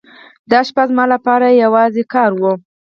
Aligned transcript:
دا 0.51 0.59
شپه 0.67 0.83
زما 0.89 1.05
لپاره 1.13 1.47
یوازې 1.63 2.03
کار 2.13 2.31
و. 2.41 2.43